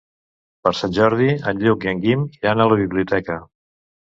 Per 0.67 0.71
Sant 0.77 0.95
Jordi 0.99 1.27
en 1.51 1.61
Lluc 1.65 1.87
i 1.89 1.91
en 1.93 2.01
Guim 2.07 2.25
iran 2.41 2.65
a 2.67 2.71
la 2.73 2.79
biblioteca. 2.83 3.41